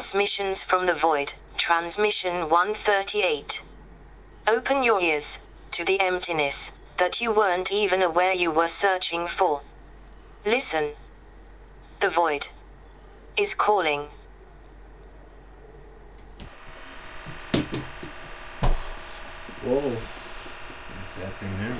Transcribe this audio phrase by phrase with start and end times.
[0.00, 3.60] Transmissions from the Void, Transmission 138.
[4.46, 5.40] Open your ears
[5.72, 9.60] to the emptiness that you weren't even aware you were searching for.
[10.46, 10.92] Listen.
[12.00, 12.48] The void
[13.36, 14.08] is calling.
[19.62, 19.80] Whoa.
[19.80, 21.76] What's happening there?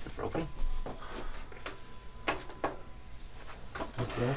[0.00, 0.46] Is it broken?
[4.02, 4.36] What's that?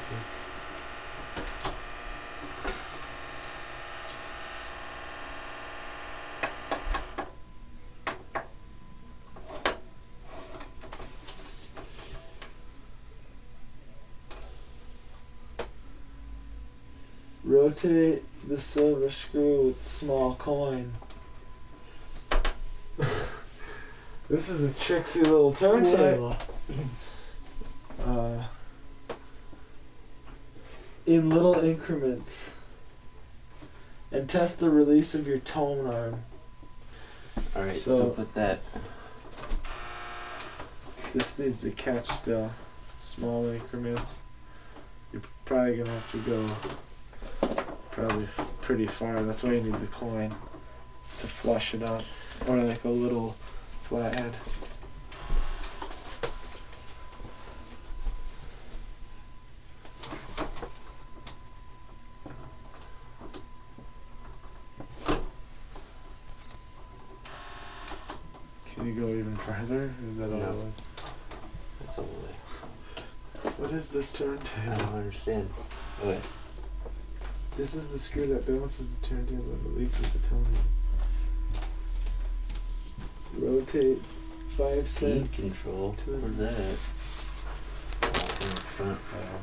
[17.66, 20.92] Rotate the silver screw with small coin.
[24.30, 26.36] this is a tricksy little turntable.
[28.04, 28.44] Uh,
[31.06, 32.50] in little increments.
[34.12, 36.22] And test the release of your tone arm.
[37.56, 38.60] Alright, so, So- put that.
[41.12, 42.52] This needs to catch still.
[43.02, 44.18] Small increments.
[45.12, 46.46] You're probably gonna have to go
[47.96, 48.28] probably
[48.60, 49.22] pretty far.
[49.22, 50.34] That's why you need the coin
[51.18, 52.04] to flush it out.
[52.46, 53.34] Or like a little
[53.84, 54.34] flathead.
[68.74, 69.90] Can you go even further?
[70.10, 70.38] Is that all?
[70.38, 70.52] No.
[70.52, 70.72] the way?
[71.80, 73.54] That's all the way.
[73.56, 74.70] What is this turn to?
[74.70, 75.48] I don't understand.
[76.02, 76.20] Oh, okay.
[77.56, 80.46] This is the screw that balances the turntable and releases the tone.
[83.38, 84.02] Rotate
[84.56, 85.40] five Speed cents.
[85.40, 85.94] control.
[86.04, 86.78] to the- Where's that?
[88.02, 89.40] In the front power.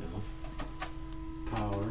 [0.00, 0.22] No.
[1.56, 1.86] Power.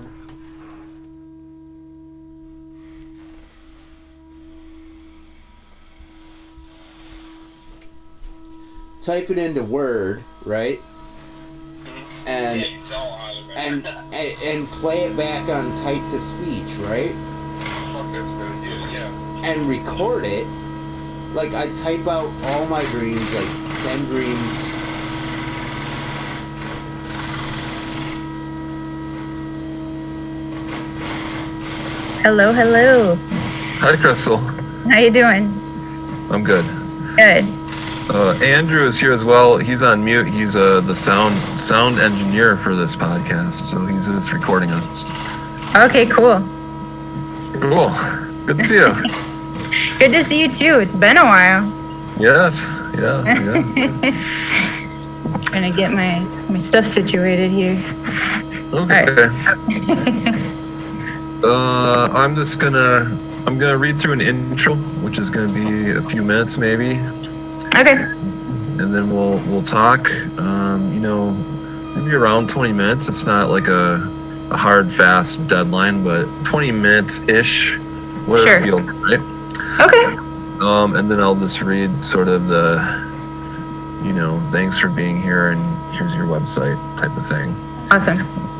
[9.01, 10.79] Type it into Word, right?
[11.83, 12.27] Mm-hmm.
[12.27, 12.82] And
[13.63, 17.11] and and, and play it back on type to speech, right?
[19.43, 20.45] And record it.
[21.33, 23.49] Like I type out all my dreams, like
[23.83, 24.73] ten dreams.
[32.21, 33.17] Hello, hello.
[33.79, 34.37] Hi, Crystal.
[34.37, 35.45] How you doing?
[36.31, 36.65] I'm good.
[37.17, 37.62] Good.
[38.09, 39.57] Uh, Andrew is here as well.
[39.57, 40.27] He's on mute.
[40.27, 45.05] He's uh, the sound sound engineer for this podcast, so he's just recording us.
[45.75, 46.39] Okay, cool.
[47.59, 47.89] Cool.
[48.45, 48.93] Good to see you.
[49.99, 50.79] Good to see you too.
[50.79, 51.63] It's been a while.
[52.19, 52.61] yes.
[52.93, 53.23] Yeah.
[53.23, 53.63] Yeah.
[55.45, 57.81] Trying to get my my stuff situated here.
[58.73, 59.29] Okay.
[61.43, 66.01] Uh, I'm just gonna I'm gonna read through an intro, which is gonna be a
[66.01, 66.95] few minutes maybe,
[67.75, 67.93] Okay.
[67.93, 70.09] and then we'll we'll talk.
[70.39, 71.31] Um, you know,
[71.95, 73.07] maybe around 20 minutes.
[73.07, 73.95] It's not like a
[74.51, 77.71] a hard fast deadline, but 20 minutes ish.
[78.27, 78.61] Sure.
[78.61, 79.19] feels right.
[79.81, 80.05] Okay.
[80.61, 82.77] Um, and then I'll just read sort of the,
[84.03, 85.61] you know, thanks for being here and
[85.95, 87.53] here's your website type of thing.
[87.91, 88.19] Awesome.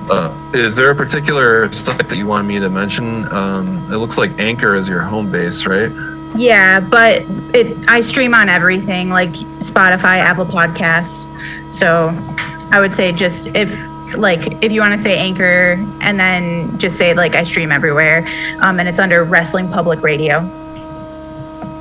[0.09, 3.31] Uh, is there a particular site that you want me to mention?
[3.31, 5.91] Um, it looks like Anchor is your home base, right?
[6.35, 11.29] Yeah, but it I stream on everything like Spotify, Apple Podcasts.
[11.71, 12.09] So
[12.71, 13.71] I would say just if
[14.15, 18.27] like if you want to say Anchor and then just say like I stream everywhere,
[18.61, 20.39] um, and it's under Wrestling Public Radio.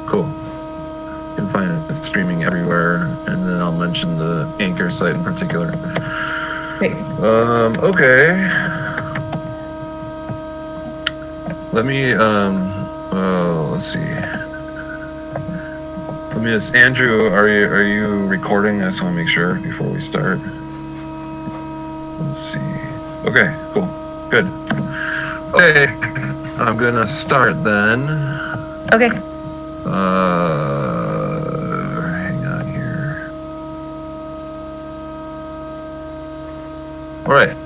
[0.07, 0.27] Cool.
[0.27, 5.71] You can find it streaming everywhere, and then I'll mention the Anchor site in particular.
[6.79, 6.93] Great.
[7.23, 8.33] Um, okay.
[11.73, 12.57] Let me, um,
[13.13, 14.42] uh, let's see.
[16.43, 18.83] Miss Andrew, are you are you recording?
[18.83, 20.41] I just want to make sure before we start.
[22.19, 22.59] Let's see.
[23.29, 23.87] Okay, cool,
[24.29, 24.47] good.
[25.55, 25.87] Okay,
[26.59, 28.09] I'm gonna start then.
[28.93, 29.11] Okay.
[29.87, 31.41] Uh,
[32.11, 33.31] hang on here.
[37.25, 37.57] All right,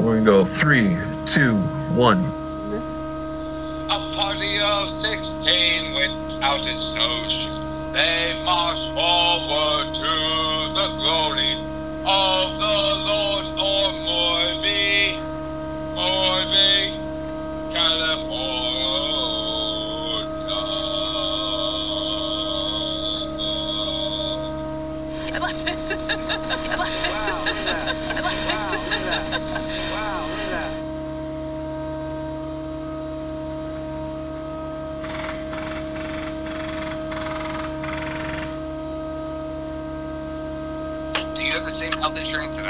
[0.00, 0.98] we're gonna go three,
[1.28, 1.54] two,
[1.94, 2.18] one.
[3.90, 7.63] A party of sixteen went out in snowshoes.
[7.94, 10.14] They march forward to
[10.74, 11.54] the glory
[12.04, 12.63] of the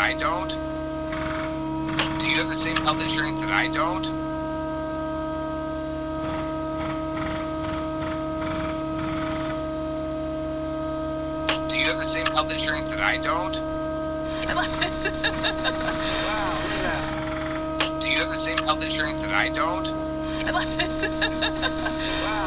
[0.04, 0.50] I don't?
[2.20, 4.02] Do you have the same health insurance that I don't?
[11.70, 13.56] Do you have the same health insurance that I don't?
[14.46, 15.06] I love it.
[16.26, 18.00] Wow, that.
[18.02, 19.90] Do you have the same health insurance that I don't?
[20.46, 20.90] I love it.
[22.24, 22.43] Wow,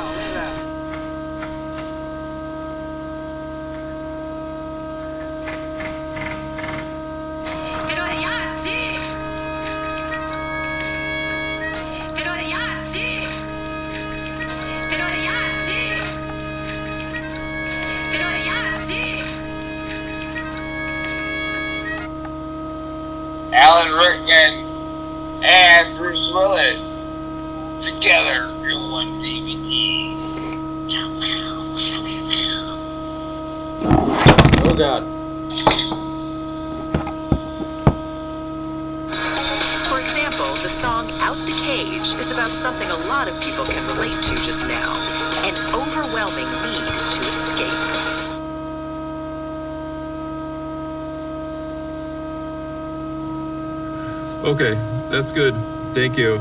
[54.57, 54.73] Okay,
[55.11, 55.53] that's good.
[55.93, 56.39] Thank you.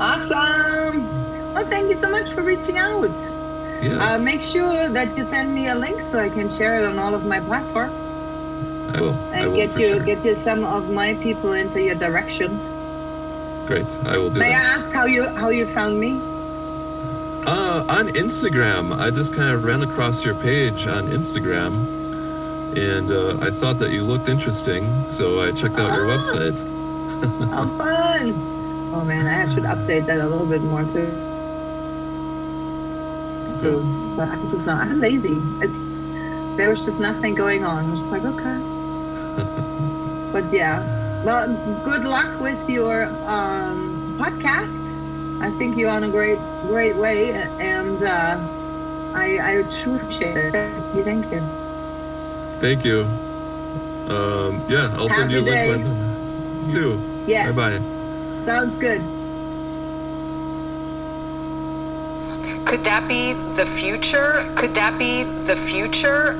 [0.00, 1.04] Awesome!
[1.52, 3.10] Well, thank you so much for reaching out.
[3.82, 6.84] Yes, Uh, make sure that you send me a link so I can share it
[6.86, 7.92] on all of my platforms
[8.96, 9.12] I will.
[9.32, 10.04] I and will get you sure.
[10.06, 12.58] get you some of my people into your direction.
[13.66, 13.84] Great.
[14.06, 14.48] I will do that.
[14.48, 16.12] May I ask how you how you found me?
[17.46, 21.72] Uh, on Instagram, I just kind of ran across your page on Instagram,
[22.76, 26.16] and uh, I thought that you looked interesting, so I checked out your Ah.
[26.16, 26.75] website.
[27.50, 28.32] How fun!
[28.94, 31.06] Oh man, I should update that a little bit more too.
[33.62, 33.80] So,
[34.16, 34.82] but I just not.
[34.82, 35.40] I'm lazy.
[35.62, 35.80] It's
[36.56, 37.84] there was just nothing going on.
[37.84, 38.56] I was just like, okay.
[40.32, 41.48] but yeah, well,
[41.84, 45.42] good luck with your um, podcast.
[45.42, 48.38] I think you're on a great, great way, and uh,
[49.14, 50.52] I, I truly appreciate it.
[50.52, 51.40] Thank you, thank you.
[52.60, 53.02] Thank you.
[54.08, 55.84] Um, yeah, I'll send you a link.
[55.84, 56.05] When...
[56.66, 57.00] You too.
[57.26, 58.44] Yeah, Bye bye.
[58.44, 59.00] sounds good.
[62.66, 64.44] Could that be the future?
[64.56, 66.34] Could that be the future?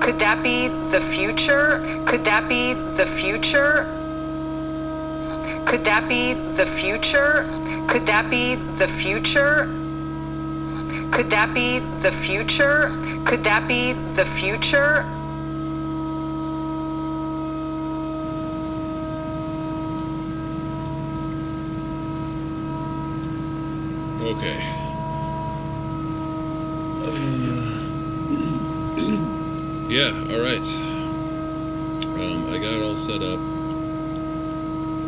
[0.00, 1.80] Could that be the future?
[2.06, 3.74] Could that be the future?
[5.48, 7.44] Could that be the future?
[7.88, 9.66] Could that be the future?
[11.10, 12.90] Could that be the future?
[13.24, 15.04] Could that be the future?
[24.28, 24.60] Okay.
[27.00, 27.12] Uh,
[29.88, 30.60] yeah, alright.
[32.20, 33.38] Um, I got it all set up.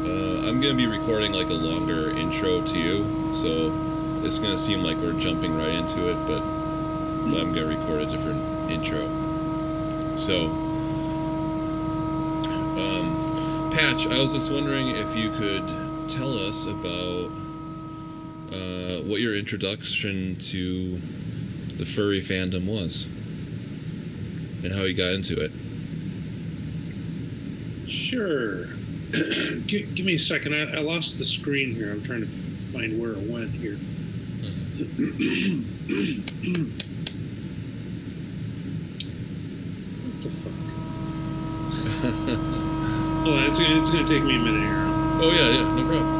[0.07, 3.71] Uh, I'm gonna be recording like a longer intro to you, so
[4.25, 8.41] it's gonna seem like we're jumping right into it, but I'm gonna record a different
[8.71, 9.07] intro.
[10.17, 10.47] So,
[12.81, 15.65] um, Patch, I was just wondering if you could
[16.09, 17.31] tell us about
[18.53, 20.99] uh, what your introduction to
[21.77, 23.05] the furry fandom was
[24.63, 25.51] and how you got into it.
[27.91, 28.67] Sure.
[29.67, 30.55] give, give me a second.
[30.55, 31.91] I, I lost the screen here.
[31.91, 32.27] I'm trying to
[32.73, 33.79] find where it went here.
[38.97, 40.53] what the fuck?
[43.23, 44.83] Oh, it's, gonna- it's going to take me a minute here.
[45.21, 46.20] oh yeah, yeah, no problem.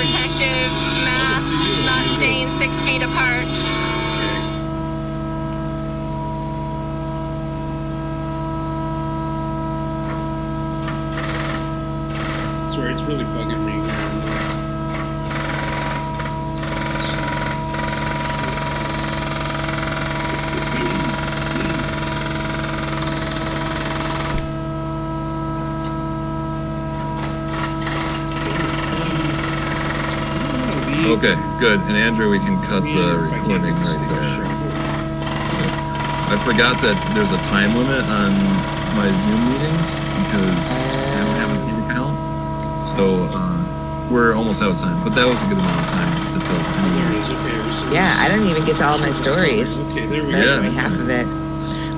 [0.00, 0.72] protective
[1.04, 3.89] masks, not staying six feet apart.
[31.60, 31.78] Good.
[31.80, 34.40] And Andrew, we can cut the recording right there.
[36.32, 38.32] I forgot that there's a time limit on
[38.96, 39.90] my Zoom meetings
[40.24, 42.16] because I don't have a paid account.
[42.96, 46.10] So uh, we're almost out of time, but that was a good amount of time
[46.32, 46.56] to fill.
[46.80, 47.94] Anyway.
[47.94, 49.68] Yeah, I don't even get to all my stories.
[49.90, 50.56] Okay, there we That's go.
[50.64, 51.26] only half of it.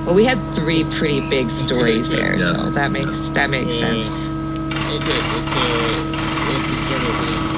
[0.05, 2.59] Well, we had three pretty big stories there, Yes.
[2.61, 4.07] so that makes that makes sense.
[4.09, 7.52] Okay, let's uh, let's just start opening.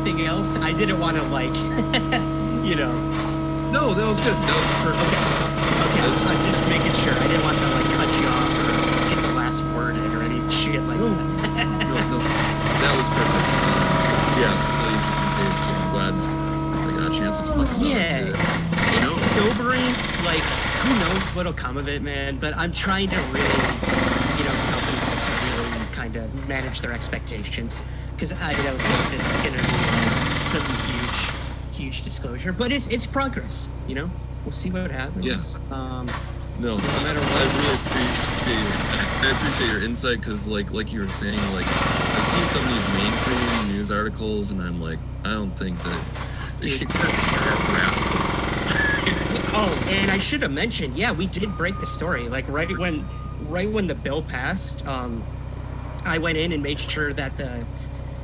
[0.00, 0.56] Anything else?
[0.58, 1.52] I didn't want to like,
[2.64, 2.92] you know.
[3.70, 4.32] No, that was good.
[4.32, 5.12] That was perfect.
[5.92, 7.12] Okay, I'm just making sure.
[7.12, 10.22] I didn't want to like cut you off or get the last word in or
[10.22, 11.68] any shit like that.
[11.84, 13.46] No, no, that was perfect.
[14.40, 15.60] Yes, really interesting case.
[15.68, 18.36] I'm glad I got a chance to talk about Yeah, it.
[18.96, 19.12] You know?
[19.12, 19.92] it's sobering.
[20.24, 20.44] Like,
[20.80, 22.38] who knows what'll come of it, man?
[22.38, 23.60] But I'm trying to really,
[24.40, 27.82] you know, tell people to really kind of manage their expectations
[28.20, 29.62] because I don't think this is gonna be
[30.44, 30.60] some
[30.92, 31.32] huge,
[31.74, 32.52] huge disclosure.
[32.52, 33.66] But it's it's progress.
[33.88, 34.10] You know,
[34.44, 35.24] we'll see what happens.
[35.24, 35.58] Yes.
[35.70, 36.06] Um,
[36.58, 38.72] No, no matter what, I really appreciate your,
[39.24, 42.68] I appreciate your insight because, like, like you were saying, like I've seen some of
[42.68, 46.04] these mainstream news articles, and I'm like, I don't think that
[49.52, 52.28] Oh, and I should have mentioned, yeah, we did break the story.
[52.28, 53.06] Like right when,
[53.48, 55.24] right when the bill passed, um,
[56.04, 57.64] I went in and made sure that the,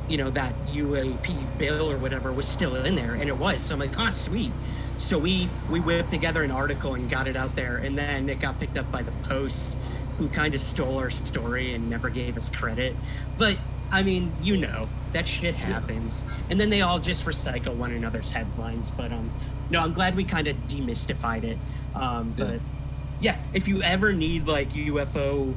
[0.07, 3.61] you know, that UAP bill or whatever was still in there, and it was.
[3.61, 4.51] So I'm like, oh, sweet.
[4.97, 8.39] So we we whipped together an article and got it out there, and then it
[8.39, 9.77] got picked up by the Post,
[10.17, 12.95] who kind of stole our story and never gave us credit.
[13.37, 13.57] But
[13.91, 16.23] I mean, you know, that shit happens.
[16.49, 18.89] And then they all just recycle one another's headlines.
[18.89, 19.29] But um,
[19.69, 21.57] no, I'm glad we kind of demystified it.
[21.95, 22.45] Um, Yeah.
[22.45, 22.59] but
[23.19, 25.53] yeah, if you ever need like UFO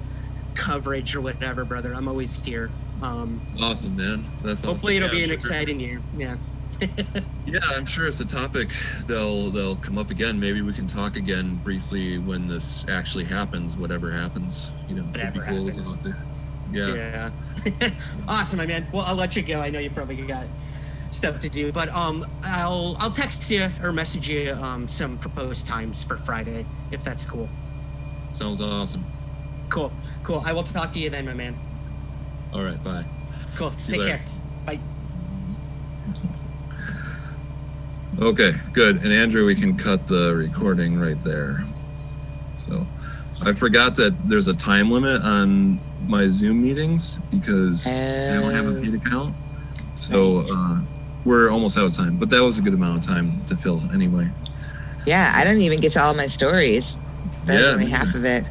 [0.55, 2.71] coverage or whatever, brother, I'm always here.
[3.03, 4.25] Um, Awesome, man.
[4.43, 5.05] That's hopefully awesome.
[5.05, 6.01] it'll Yeah, be I'm an sure- exciting year.
[6.17, 6.37] Yeah.
[7.47, 8.71] Yeah, I'm sure it's a topic
[9.07, 10.39] they'll they'll come up again.
[10.39, 14.71] Maybe we can talk again briefly when this actually happens, whatever happens.
[14.89, 15.97] You know, Whatever cool happens.
[16.73, 16.95] Yeah.
[17.75, 17.91] Yeah.
[18.29, 18.87] awesome, my man.
[18.93, 19.61] Well, I'll let you go.
[19.61, 20.47] I know you probably got
[21.11, 25.67] stuff to do, but um, I'll I'll text you or message you um some proposed
[25.67, 27.49] times for Friday if that's cool.
[28.37, 29.05] Sounds awesome.
[29.71, 29.93] Cool,
[30.23, 30.43] cool.
[30.47, 31.59] I will talk to you then, my man.
[32.53, 33.05] All right, bye.
[33.57, 33.73] Cool.
[33.73, 34.19] See Take later.
[34.19, 34.25] care.
[34.67, 34.81] Bye.
[38.19, 38.97] Okay, good.
[39.05, 41.65] And Andrew, we can cut the recording right there.
[42.57, 42.87] So
[43.41, 48.67] I forgot that there's a time limit on my Zoom meetings because I don't have
[48.67, 49.37] a paid account.
[49.95, 50.77] So uh,
[51.25, 53.83] we're almost out of time, but that was a good amount of time to fill
[53.93, 54.29] anyway.
[55.07, 56.99] Yeah, I don't even get to all my stories.
[57.45, 58.47] That's Yeah, only half of it.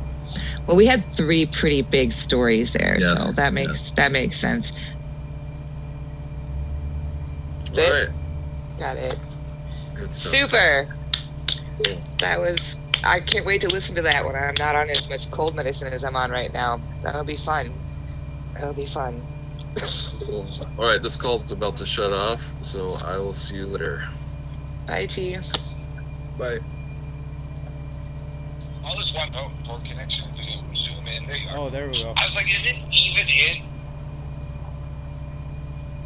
[0.70, 4.72] Well, we had three pretty big stories there, so that makes that makes sense.
[7.72, 8.10] All right.
[8.78, 9.18] Got it.
[9.96, 10.32] Good stuff.
[10.32, 10.96] Super.
[12.20, 12.76] That was.
[13.04, 15.88] I can't wait to listen to that when I'm not on as much cold medicine
[15.88, 16.80] as I'm on right now.
[17.02, 17.74] That'll be fun.
[18.54, 19.26] That'll be fun.
[20.20, 20.48] Cool.
[20.78, 24.08] All right, this call's about to shut off, so I will see you later.
[24.86, 25.36] Bye, T.
[26.38, 26.60] Bye.
[28.84, 30.26] All this one oh, poor connection
[31.10, 31.26] in.
[31.26, 31.58] There you are.
[31.58, 32.14] Oh, there we go.
[32.16, 33.64] I was like, is it even in?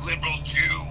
[0.06, 0.82] Liberal Jew.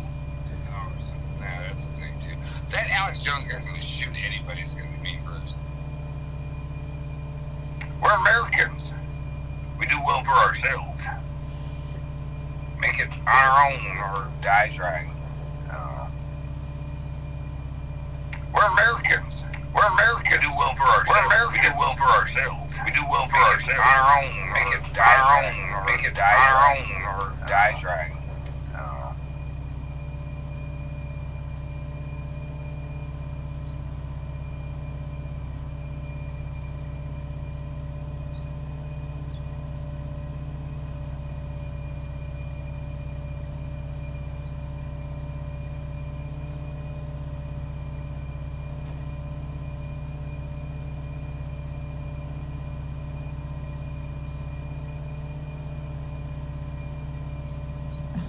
[0.71, 0.93] Oh,
[1.39, 2.35] nah, that's the thing too.
[2.71, 5.59] That Alex Jones guy's gonna shoot anybody who's gonna be me first.
[8.03, 8.95] We're Americans.
[9.79, 11.07] We do well for ourselves.
[12.81, 15.11] Make it on our own or die trying.
[15.71, 16.09] Uh,
[18.55, 19.45] we're Americans.
[19.75, 20.31] We're Americans.
[20.33, 21.09] We do well for ourselves.
[21.09, 21.63] We're Americans.
[21.63, 22.81] We do well for ourselves.
[22.85, 23.81] We do well for ourselves.
[23.81, 24.53] Our own.
[24.53, 25.87] Make it die our own.
[25.87, 28.17] Make it die our own or die trying.
[28.75, 29.15] Uh,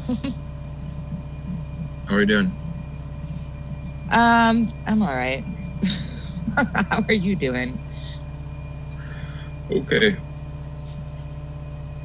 [2.05, 2.57] How are you doing?
[4.11, 5.45] Um, I'm all right.
[6.89, 7.81] How are you doing?
[9.69, 10.17] Okay.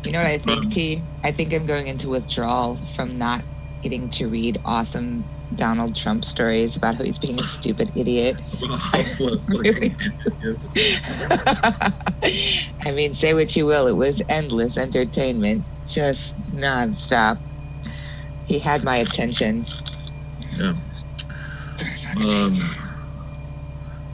[0.05, 1.07] You know what I Um, think, T?
[1.23, 3.45] I think I'm going into withdrawal from not
[3.83, 8.41] getting to read awesome Donald Trump stories about how he's being a stupid idiot.
[9.49, 9.97] really.
[12.85, 17.39] I mean, say what you will, it was endless entertainment, just nonstop.
[18.49, 19.67] He had my attention.
[20.57, 20.75] Yeah.
[22.17, 22.59] Um,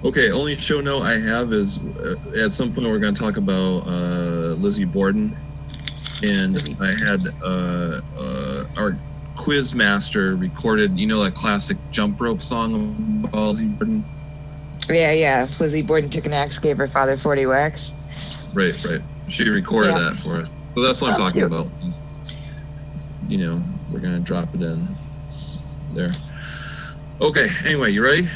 [0.04, 3.36] okay, only show note I have is uh, at some point we're going to talk
[3.36, 5.38] about uh, Lizzie Borden.
[6.22, 8.98] And I had uh, uh, our
[9.36, 14.04] quiz master recorded, you know, that classic jump rope song of Lizzie Borden?
[14.88, 15.48] Yeah, yeah.
[15.60, 17.92] Lizzie Borden took an axe, gave her father 40 whacks.
[18.52, 19.00] Right, right.
[19.28, 20.10] She recorded Yeah.
[20.10, 20.52] that for us.
[20.74, 21.70] So that's what I'm talking about.
[23.28, 23.62] You know,
[23.94, 24.98] we're going to drop it in
[25.92, 26.16] there.
[27.20, 28.28] Okay, anyway, you ready?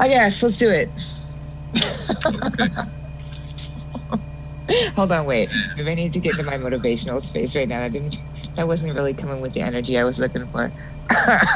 [0.00, 0.92] I guess, let's do it.
[4.96, 5.50] Hold on, wait.
[5.78, 7.84] I need to get into my motivational space right now.
[7.84, 8.16] I didn't.
[8.56, 10.74] That wasn't really coming with the energy I was looking for.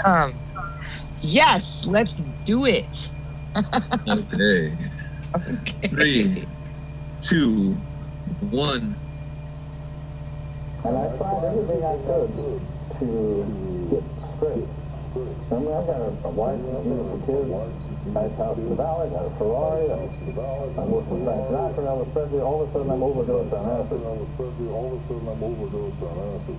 [0.04, 0.40] um,
[1.21, 2.14] yes, let's
[2.45, 2.97] do it.
[4.08, 4.78] Okay.
[5.36, 5.89] okay.
[5.89, 6.47] Three,
[7.21, 7.82] two,
[8.39, 8.97] one.
[10.86, 12.30] And I tried everything I could
[13.02, 13.06] to
[13.90, 14.04] get
[14.38, 14.68] straight.
[15.50, 17.50] I mean, I've got a, a wife, beautiful kids,
[18.14, 21.88] nice house in the valley, got a Ferrari, I, I work with Frank Sinatra and
[21.90, 22.40] Elvis Presley.
[22.40, 23.99] All of a sudden, I'm overdosed on acid.
[24.04, 26.58] All of a sudden, I'm overdosed on acid.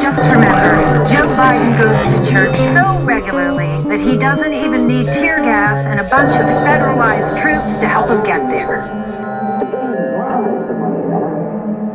[0.00, 5.38] Just remember, Joe Biden goes to church so regularly that he doesn't even need tear
[5.38, 8.82] gas and a bunch of federalized troops to help him get there.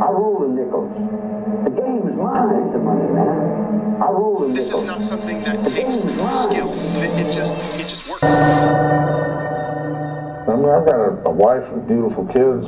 [0.02, 0.92] I rule the nickels.
[1.64, 2.72] The game mine.
[2.72, 4.02] The money, man.
[4.02, 6.72] I rule the This is not something that takes skill.
[6.98, 8.05] It, just it just
[10.76, 12.68] I've got a, a wife and beautiful kids,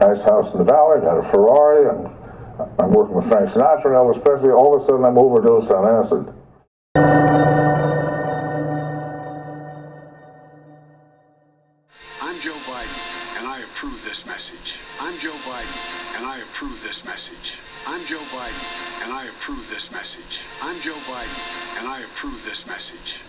[0.00, 2.06] nice house in the valley, got a Ferrari, and
[2.78, 4.50] I'm working with Frank Sinatra and Elvis Presley.
[4.50, 6.30] All of a sudden, I'm overdosed on acid.
[12.20, 14.76] I'm Joe Biden, and I approve this message.
[15.00, 17.60] I'm Joe Biden, and I approve this message.
[17.86, 20.42] I'm Joe Biden, and I approve this message.
[20.60, 23.22] I'm Joe Biden, and I approve this message.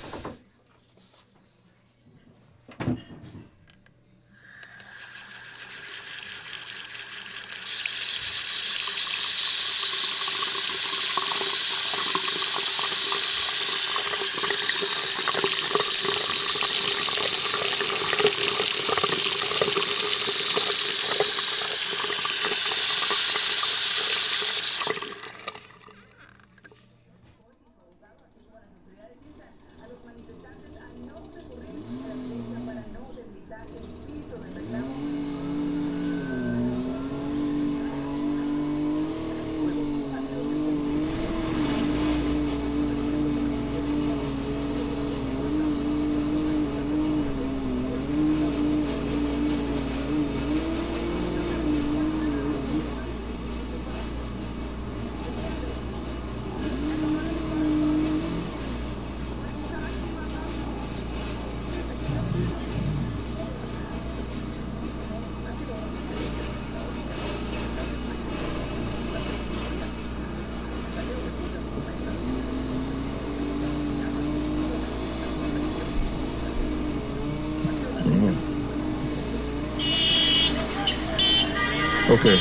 [82.20, 82.36] Okay.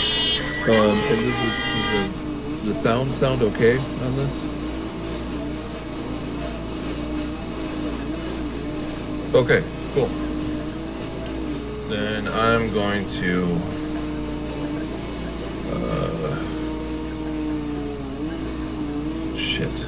[0.69, 1.55] Um, and this is,
[2.67, 4.49] the sound sound okay on this?
[9.33, 9.62] Okay,
[9.95, 10.09] cool.
[11.88, 13.57] Then I'm going to.
[15.73, 16.37] Uh,
[19.38, 19.88] shit.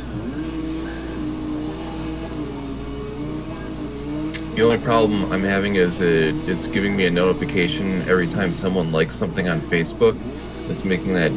[4.60, 8.92] The only problem I'm having is it, it's giving me a notification every time someone
[8.92, 10.20] likes something on Facebook.
[10.68, 11.30] It's making that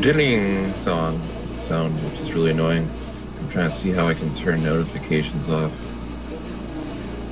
[0.00, 1.20] ding song
[1.64, 2.90] sound, which is really annoying.
[3.38, 5.70] I'm trying to see how I can turn notifications off.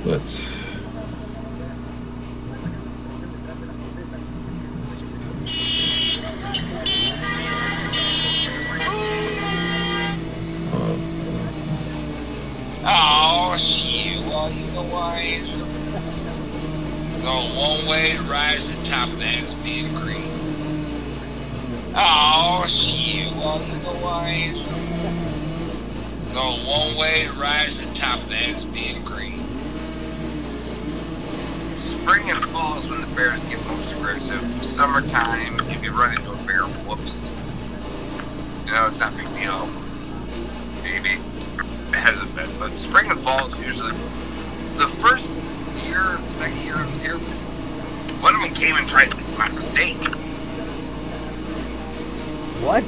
[0.05, 0.21] But
[12.89, 14.07] Oh, shit.
[14.27, 15.49] Well, you know wise.
[17.21, 20.31] Going one way to rise to the top of that is being green.
[21.95, 24.53] Oh, shit, well, you know wise.
[26.33, 29.39] Going one way to rise to the top of that is being green.
[31.77, 34.41] Spring and fall is when the bears get most aggressive.
[34.63, 37.27] Summertime, if you run into a bear, whoops.
[38.65, 39.67] You know, it's not a big deal.
[40.83, 41.19] Maybe.
[41.89, 42.49] It hasn't been.
[42.59, 43.93] But spring and fall is usually
[44.77, 45.29] the first
[45.85, 47.17] year, the second year I was here,
[48.21, 49.97] one of them came and tried to eat my steak.
[52.65, 52.83] What?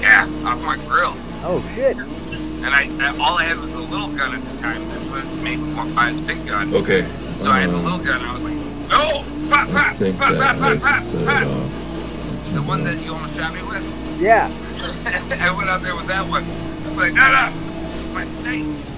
[0.00, 1.16] Yeah, off my grill.
[1.42, 1.96] Oh shit.
[1.96, 4.86] And I, I all I had was a little gun at the time.
[4.88, 6.74] That's what made me want to buy the big gun.
[6.74, 7.02] Okay.
[7.38, 8.20] So I had the um, little gun.
[8.20, 11.46] I was like, no, pop, I pop, pop, pop, pop, pop, pop.
[11.46, 12.52] off.
[12.52, 13.82] The one that you almost shot me with.
[14.20, 14.52] Yeah.
[15.40, 16.44] I went out there with that one.
[16.44, 18.93] I was like, no, no, my steak.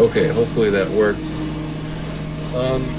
[0.00, 1.20] Okay, hopefully that worked.
[2.54, 2.82] Um,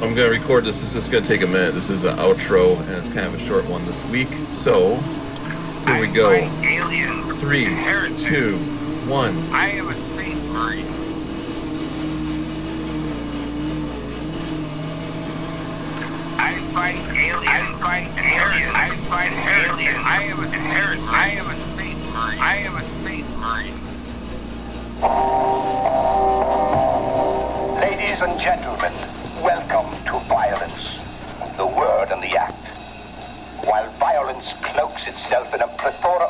[0.00, 0.80] I'm gonna record this.
[0.80, 1.74] This is gonna take a minute.
[1.74, 4.28] This is an outro, and it's kind of a short one this week.
[4.52, 4.98] So
[5.88, 6.30] here we go.
[6.30, 7.40] Aliens.
[7.40, 7.64] Three,
[8.14, 8.50] two,
[9.10, 9.36] one.
[9.52, 10.86] I am a space marine.
[16.38, 17.48] I fight aliens.
[17.48, 18.72] I fight aliens.
[18.76, 19.98] I fight aliens.
[20.06, 21.08] I am a inheritance.
[21.08, 21.69] I am a space
[22.20, 22.38] marine.
[22.40, 23.80] I am a space marine.
[27.80, 28.92] Ladies and gentlemen,
[29.42, 30.98] welcome to violence.
[31.56, 32.66] The word and the act.
[33.66, 36.29] While violence cloaks itself in a plethora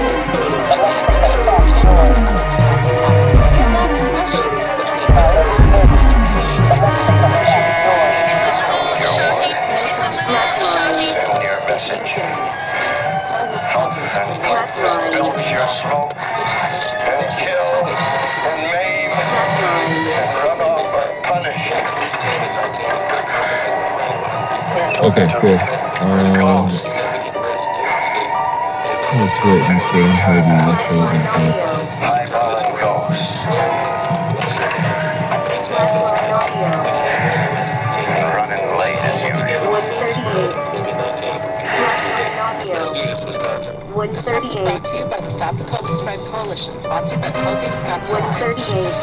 [25.01, 25.57] Okay, cool.
[26.05, 26.69] Um,
[29.17, 31.25] let's wait and show maybe the show and
[31.97, 33.33] Highballing ghosts.
[38.37, 39.73] Running late as usual.
[42.53, 43.95] 138.
[43.95, 44.53] Wood 38.
[44.53, 48.13] Brought to you by the Stop the COVID Spread Coalition, sponsored by Colgate Wisconsin.
[48.13, 48.93] Wood 38.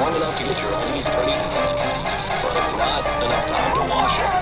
[0.00, 1.38] Warm enough to get your undies dirty,
[2.42, 4.41] but not enough time to wash them.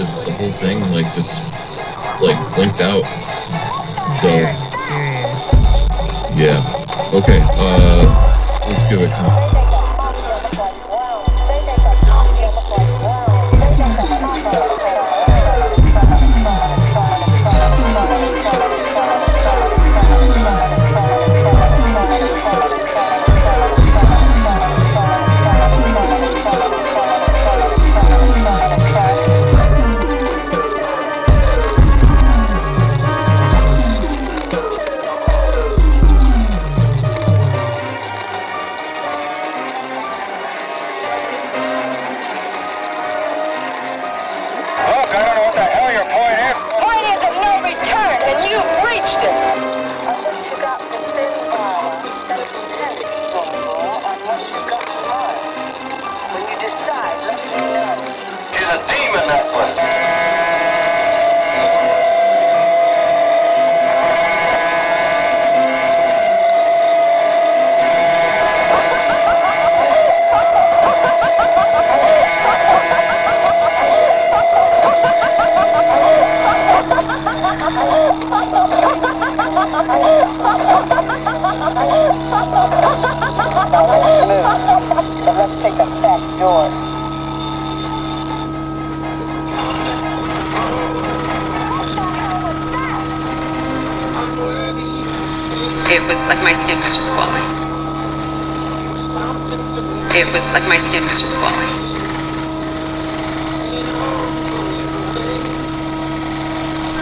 [0.00, 1.42] Just the whole thing like just
[2.22, 3.04] like blinked out.
[4.16, 4.28] So
[6.34, 6.64] yeah.
[7.12, 7.40] Okay.
[7.42, 8.19] Uh,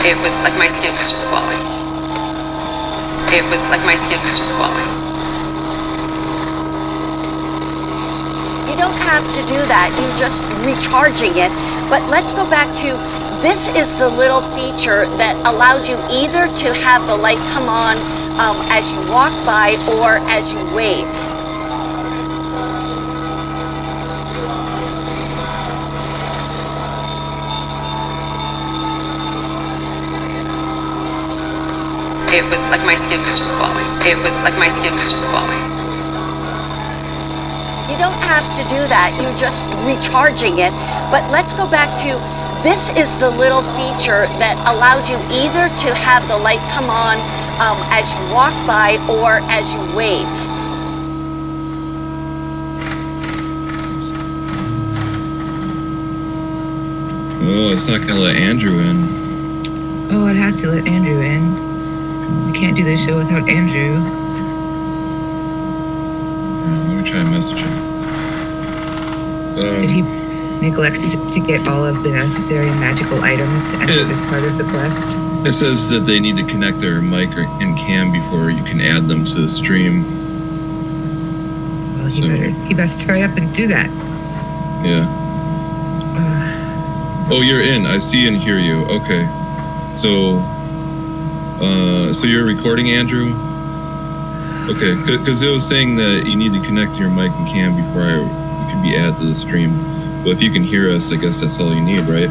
[0.08, 1.60] It was like my skin was just glowing.
[3.28, 4.88] It was like my skin was just glowing.
[8.64, 9.92] You don't have to do that.
[10.00, 11.52] You're just recharging it.
[11.90, 12.96] But let's go back to
[13.42, 17.98] this is the little feature that allows you either to have the light come on
[18.40, 21.27] um, as you walk by or as you wave.
[32.28, 33.88] It was like my skin was just glowing.
[34.04, 35.64] It was like my skin was just glowing.
[37.88, 39.16] You don't have to do that.
[39.16, 39.56] You're just
[39.88, 40.68] recharging it.
[41.10, 42.20] But let's go back to
[42.62, 47.16] this is the little feature that allows you either to have the light come on
[47.64, 50.28] um, as you walk by or as you wave.
[57.40, 59.08] Oh, it's not gonna let Andrew in.
[60.12, 61.67] Oh, it has to let Andrew in.
[62.46, 63.94] We can't do this show without Andrew.
[66.88, 67.72] Let me try and message him.
[69.58, 70.02] Um, Did he
[70.60, 74.64] neglect to- get all of the necessary magical items to enter the part of the
[74.64, 75.08] quest?
[75.46, 78.80] It says that they need to connect their mic or- and cam before you can
[78.80, 80.04] add them to the stream.
[81.98, 83.88] Well, he better he best hurry up and do that.
[84.84, 85.06] Yeah.
[87.30, 87.86] Oh, you're in.
[87.86, 88.84] I see and hear you.
[88.86, 89.26] Okay.
[89.94, 90.42] So,
[91.60, 93.32] uh, so you're recording, Andrew?
[94.70, 98.02] Okay, because it was saying that you need to connect your mic and cam before
[98.02, 99.70] I, you could be added to the stream.
[100.24, 102.28] But if you can hear us, I guess that's all you need, right?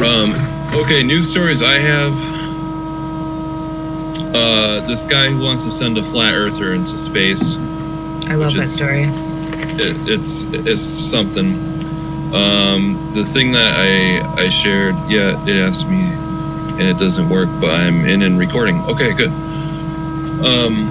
[0.00, 0.34] Um,
[0.74, 2.12] okay, news stories I have.
[4.34, 7.42] Uh, this guy who wants to send a flat earther into space.
[8.26, 9.04] I love that is- story.
[9.76, 11.73] It, it's it's something.
[12.34, 17.48] Um, the thing that I I shared, yeah, it asked me, and it doesn't work,
[17.60, 18.80] but I'm in and recording.
[18.82, 19.30] Okay, good.
[20.42, 20.90] Um,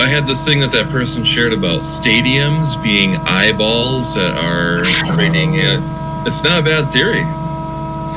[0.00, 5.80] I had this thing that that person shared about stadiums being eyeballs that are it.
[6.26, 7.22] It's not a bad theory.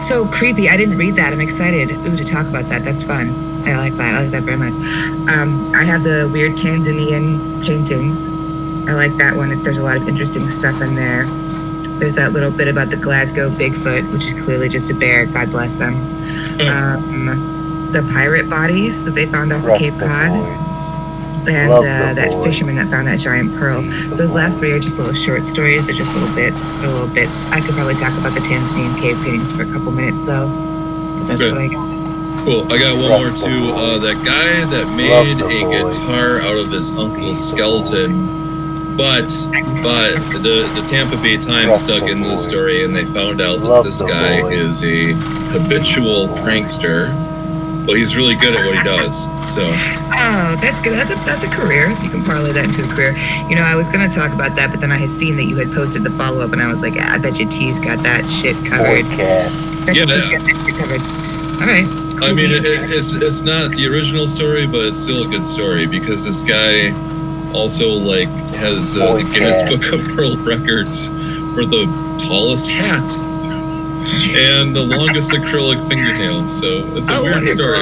[0.08, 0.70] So creepy.
[0.70, 1.34] I didn't read that.
[1.34, 2.84] I'm excited ooh, to talk about that.
[2.84, 3.30] That's fun.
[3.66, 4.14] I like that.
[4.16, 4.74] I like that very much.
[5.30, 8.28] Um, I have the weird Tanzanian paintings.
[8.88, 9.50] I like that one.
[9.64, 11.26] There's a lot of interesting stuff in there.
[12.00, 15.26] There's that little bit about the Glasgow Bigfoot, which is clearly just a bear.
[15.26, 15.96] God bless them.
[16.62, 20.64] Um, the pirate bodies that they found off Rest Cape the Cod.
[21.48, 21.82] And uh,
[22.14, 22.44] that void.
[22.46, 23.82] fisherman that found that giant pearl.
[24.18, 25.88] Those last three are just little short stories.
[25.88, 26.72] They're just little bits.
[26.74, 27.46] They're little bits.
[27.46, 30.48] I could probably talk about the Tanzanian cave paintings for a couple minutes, though.
[30.48, 31.52] But that's Okay.
[31.52, 32.44] what I got.
[32.46, 32.72] Cool.
[32.74, 33.72] I got one more Rest of too.
[33.74, 35.90] Uh, that guy that made a boy.
[35.92, 38.28] guitar out of his uncle's skeleton,
[38.98, 39.28] but
[39.84, 42.42] but the the Tampa Bay Times Rest dug the into the boy.
[42.50, 44.52] story and they found out that this the guy boy.
[44.52, 45.14] is a
[45.54, 47.14] habitual prankster.
[47.86, 49.24] But he's really good at what he does.
[49.56, 49.70] So
[50.20, 50.92] Oh, that's good.
[50.98, 51.90] That's a that's a career.
[52.04, 53.16] You can parlay that into a career.
[53.48, 55.56] You know, I was gonna talk about that, but then I had seen that you
[55.56, 58.26] had posted the follow up, and I was like, I bet you T's got that
[58.30, 59.06] shit covered.
[59.06, 59.86] Podcast.
[59.86, 60.38] Bet Yeah, you T's yeah.
[60.38, 61.02] got that shit covered.
[61.62, 61.88] All right.
[62.20, 65.86] I mean, it, it's it's not the original story, but it's still a good story
[65.88, 66.92] because this guy
[67.54, 68.28] also like
[68.58, 71.08] has uh, the Guinness Book of World Records
[71.56, 71.86] for the
[72.28, 73.04] tallest hat
[74.38, 76.60] and the longest acrylic fingernails.
[76.60, 77.80] So it's a Oh, weird story.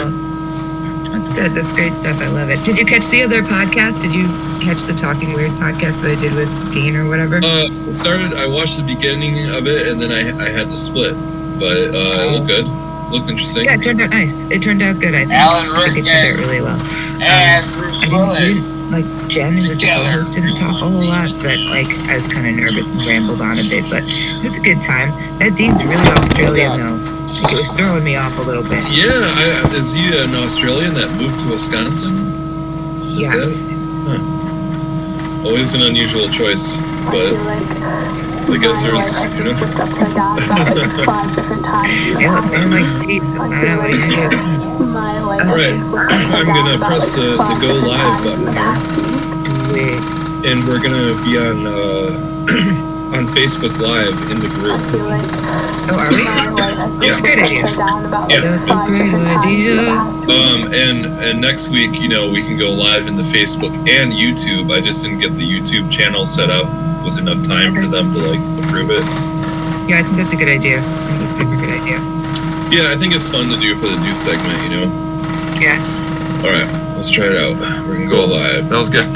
[1.12, 1.52] That's good.
[1.54, 2.18] That's great stuff.
[2.20, 2.64] I love it.
[2.66, 4.02] Did you catch the other podcast?
[4.02, 4.26] Did you
[4.62, 7.38] catch the Talking Weird podcast that I did with Dean or whatever?
[7.38, 8.34] Uh, it started.
[8.34, 11.14] I watched the beginning of it, and then I I had to split,
[11.60, 12.66] but uh, it looked good.
[13.12, 13.66] Looked interesting.
[13.66, 14.44] yeah, it turned out nice.
[14.50, 15.14] It turned out good.
[15.16, 15.32] I think.
[15.32, 16.48] Alan I think it turned out Rickman.
[16.50, 16.80] really well.
[17.22, 18.75] And Um, Bruce I didn't, we Willis.
[18.92, 22.16] Didn't, like Jen, who was the co-host, didn't talk a whole lot, but like I
[22.16, 23.90] was kind of nervous and rambled on a bit.
[23.90, 25.10] But it was a good time.
[25.40, 26.98] That Dean's really Australian though.
[27.42, 28.84] Like it was throwing me off a little bit.
[28.92, 32.16] Yeah, I, is he an Australian that moved to Wisconsin?
[33.12, 33.64] Is Yes.
[33.66, 33.76] that-
[34.08, 35.48] huh.
[35.48, 36.76] Always an unusual choice,
[37.12, 39.56] but I guess there's, you know.
[42.20, 43.22] Yeah, look, man likes Dean.
[43.22, 43.98] so I don't know what you
[44.30, 44.72] do.
[45.36, 45.76] All right,
[46.34, 48.48] I'm gonna press the, the go live button
[49.76, 50.00] here,
[50.50, 54.80] and we're gonna be on uh, on Facebook Live in the group.
[55.92, 56.24] Oh, are we?
[57.06, 57.18] Yeah.
[57.18, 57.68] That's a great idea.
[58.30, 58.42] Yeah.
[58.42, 59.80] That's a great idea.
[59.82, 64.14] Um, and and next week, you know, we can go live in the Facebook and
[64.14, 64.74] YouTube.
[64.76, 66.66] I just didn't get the YouTube channel set up
[67.04, 69.04] with enough time for them to like approve it.
[69.90, 70.80] Yeah, I think that's a good idea.
[70.80, 72.00] I think that's a super good idea.
[72.72, 74.64] Yeah, I think it's fun to do for the news segment.
[74.64, 75.05] You know.
[75.60, 75.80] Yeah.
[76.44, 77.56] All right, let's try it out.
[77.88, 78.70] We're gonna go live.
[78.70, 79.06] That was good.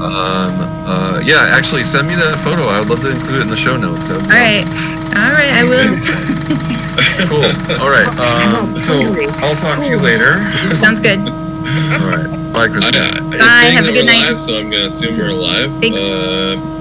[0.00, 0.54] um,
[0.86, 2.66] uh, yeah, actually, send me that photo.
[2.66, 4.08] I would love to include it in the show notes.
[4.08, 4.66] That would be All right.
[5.10, 5.98] All right, I will.
[7.28, 7.44] cool.
[7.82, 8.08] All right.
[8.18, 9.02] Um, so
[9.44, 10.40] I'll talk to you later.
[10.78, 11.18] Sounds good.
[11.18, 12.52] All right.
[12.52, 13.02] Bye, Christine.
[13.02, 14.30] I, it's Bye, have a good we're night.
[14.30, 15.70] Live, so I'm gonna assume we're alive.
[15.80, 15.98] Thanks.
[15.98, 16.76] Uh,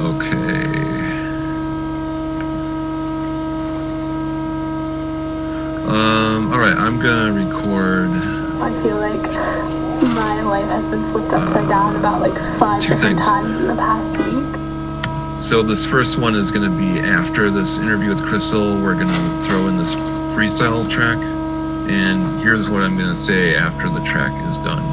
[0.00, 0.48] Okay.
[6.76, 8.10] I'm gonna record.
[8.60, 9.22] I feel like
[10.14, 13.20] my life has been flipped upside uh, down about like five different things.
[13.20, 15.42] times in the past week.
[15.42, 18.74] So this first one is gonna be after this interview with Crystal.
[18.82, 19.94] We're gonna throw in this
[20.34, 21.18] freestyle track,
[21.88, 24.84] and here's what I'm gonna say after the track is done.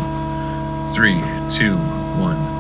[0.94, 1.20] Three,
[1.52, 1.76] two,
[2.22, 2.55] one.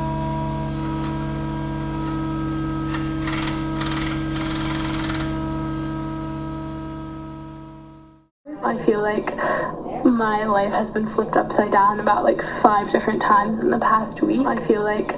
[10.15, 14.21] My life has been flipped upside down about like five different times in the past
[14.21, 14.45] week.
[14.47, 15.17] I feel like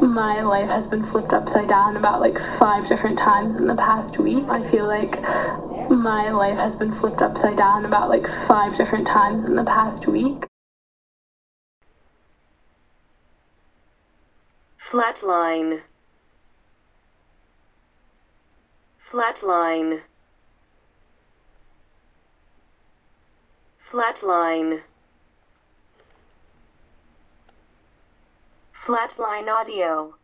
[0.00, 4.18] my life has been flipped upside down about like five different times in the past
[4.18, 4.44] week.
[4.48, 5.20] I feel like
[5.90, 10.06] my life has been flipped upside down about like five different times in the past
[10.06, 10.46] week.
[14.80, 15.82] Flatline.
[19.10, 20.02] Flatline.
[23.90, 24.82] Flatline.
[28.72, 30.14] Flatline audio.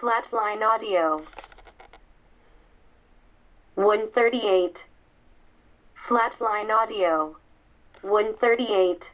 [0.00, 1.20] Flatline audio.
[3.76, 4.86] 138.
[5.94, 7.36] Flatline audio.
[8.02, 9.10] 138.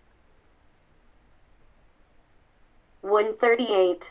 [3.03, 4.11] 138.